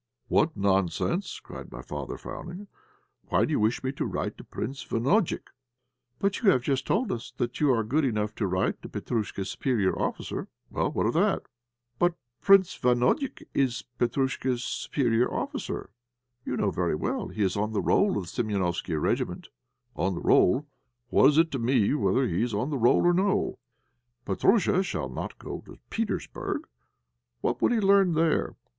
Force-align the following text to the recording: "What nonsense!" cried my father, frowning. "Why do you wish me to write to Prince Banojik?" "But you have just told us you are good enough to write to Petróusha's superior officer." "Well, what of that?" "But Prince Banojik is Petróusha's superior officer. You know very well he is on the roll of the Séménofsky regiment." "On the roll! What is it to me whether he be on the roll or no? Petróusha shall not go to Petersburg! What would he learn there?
"What 0.29 0.57
nonsense!" 0.57 1.39
cried 1.39 1.71
my 1.71 1.83
father, 1.83 2.17
frowning. 2.17 2.67
"Why 3.27 3.45
do 3.45 3.51
you 3.51 3.59
wish 3.59 3.83
me 3.83 3.91
to 3.91 4.05
write 4.07 4.35
to 4.39 4.43
Prince 4.43 4.83
Banojik?" 4.83 5.51
"But 6.17 6.41
you 6.41 6.49
have 6.49 6.63
just 6.63 6.87
told 6.87 7.11
us 7.11 7.31
you 7.53 7.71
are 7.71 7.83
good 7.83 8.03
enough 8.03 8.33
to 8.37 8.47
write 8.47 8.81
to 8.81 8.89
Petróusha's 8.89 9.51
superior 9.51 9.95
officer." 9.95 10.47
"Well, 10.71 10.91
what 10.91 11.05
of 11.05 11.13
that?" 11.13 11.43
"But 11.99 12.15
Prince 12.41 12.75
Banojik 12.79 13.43
is 13.53 13.83
Petróusha's 13.99 14.63
superior 14.63 15.31
officer. 15.31 15.91
You 16.45 16.57
know 16.57 16.71
very 16.71 16.95
well 16.95 17.27
he 17.27 17.43
is 17.43 17.55
on 17.55 17.73
the 17.73 17.79
roll 17.83 18.17
of 18.17 18.23
the 18.23 18.41
Séménofsky 18.43 18.99
regiment." 18.99 19.49
"On 19.95 20.15
the 20.15 20.21
roll! 20.21 20.65
What 21.09 21.27
is 21.27 21.37
it 21.37 21.51
to 21.51 21.59
me 21.59 21.93
whether 21.93 22.27
he 22.27 22.43
be 22.43 22.57
on 22.57 22.71
the 22.71 22.79
roll 22.79 23.05
or 23.05 23.13
no? 23.13 23.59
Petróusha 24.25 24.81
shall 24.83 25.09
not 25.09 25.37
go 25.37 25.61
to 25.67 25.77
Petersburg! 25.91 26.67
What 27.41 27.61
would 27.61 27.71
he 27.71 27.79
learn 27.79 28.13
there? 28.13 28.55